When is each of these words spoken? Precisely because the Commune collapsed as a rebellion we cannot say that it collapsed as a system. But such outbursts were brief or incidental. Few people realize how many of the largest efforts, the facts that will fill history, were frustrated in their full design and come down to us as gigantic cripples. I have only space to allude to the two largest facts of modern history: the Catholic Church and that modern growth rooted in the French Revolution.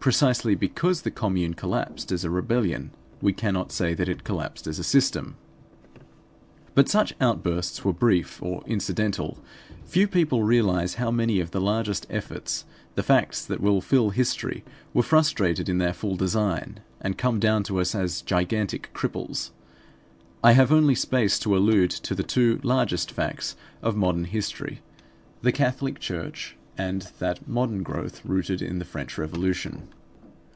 Precisely 0.00 0.54
because 0.54 1.02
the 1.02 1.10
Commune 1.10 1.52
collapsed 1.52 2.10
as 2.10 2.24
a 2.24 2.30
rebellion 2.30 2.90
we 3.20 3.34
cannot 3.34 3.70
say 3.70 3.92
that 3.92 4.08
it 4.08 4.24
collapsed 4.24 4.66
as 4.66 4.78
a 4.78 4.82
system. 4.82 5.36
But 6.74 6.88
such 6.88 7.12
outbursts 7.20 7.84
were 7.84 7.92
brief 7.92 8.42
or 8.42 8.64
incidental. 8.66 9.36
Few 9.84 10.08
people 10.08 10.42
realize 10.42 10.94
how 10.94 11.10
many 11.10 11.38
of 11.38 11.50
the 11.50 11.60
largest 11.60 12.06
efforts, 12.08 12.64
the 12.94 13.02
facts 13.02 13.44
that 13.44 13.60
will 13.60 13.82
fill 13.82 14.08
history, 14.08 14.64
were 14.94 15.02
frustrated 15.02 15.68
in 15.68 15.76
their 15.76 15.92
full 15.92 16.16
design 16.16 16.80
and 17.02 17.18
come 17.18 17.38
down 17.38 17.62
to 17.64 17.78
us 17.78 17.94
as 17.94 18.22
gigantic 18.22 18.88
cripples. 18.94 19.50
I 20.42 20.52
have 20.52 20.72
only 20.72 20.94
space 20.94 21.38
to 21.40 21.54
allude 21.54 21.90
to 21.90 22.14
the 22.14 22.22
two 22.22 22.58
largest 22.62 23.10
facts 23.10 23.54
of 23.82 23.96
modern 23.98 24.24
history: 24.24 24.80
the 25.42 25.52
Catholic 25.52 26.00
Church 26.00 26.56
and 26.78 27.10
that 27.18 27.46
modern 27.46 27.82
growth 27.82 28.24
rooted 28.24 28.62
in 28.62 28.78
the 28.78 28.86
French 28.86 29.18
Revolution. 29.18 29.86